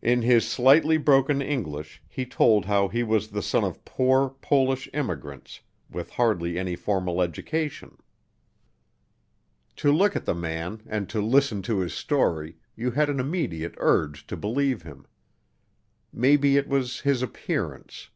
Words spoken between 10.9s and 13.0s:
to listen to his story you